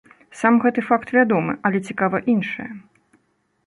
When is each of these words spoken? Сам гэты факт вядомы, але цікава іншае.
Сам 0.39 0.57
гэты 0.63 0.85
факт 0.87 1.13
вядомы, 1.17 1.53
але 1.69 1.85
цікава 1.91 2.25
іншае. 2.37 2.71